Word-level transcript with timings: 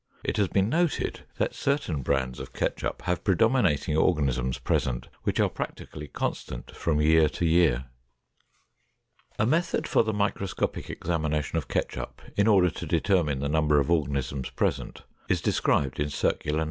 It 0.23 0.37
has 0.37 0.47
been 0.47 0.67
noted 0.67 1.25
that 1.37 1.53
certain 1.53 2.01
brands 2.01 2.39
of 2.39 2.53
ketchup 2.53 3.03
have 3.03 3.23
predominating 3.23 3.95
organisms 3.95 4.57
present 4.57 5.09
which 5.21 5.39
are 5.39 5.47
practically 5.47 6.07
constant 6.07 6.71
from 6.71 6.99
year 6.99 7.29
to 7.29 7.45
year. 7.45 7.85
A 9.37 9.45
method 9.45 9.87
for 9.87 10.01
the 10.01 10.11
microscopic 10.11 10.89
examination 10.89 11.55
of 11.59 11.67
ketchup 11.67 12.19
in 12.35 12.47
order 12.47 12.71
to 12.71 12.87
determine 12.87 13.41
the 13.41 13.47
number 13.47 13.79
of 13.79 13.91
organisms 13.91 14.49
present 14.49 15.03
is 15.29 15.39
described 15.39 15.99
in 15.99 16.09
Circular 16.09 16.57
No. 16.57 16.59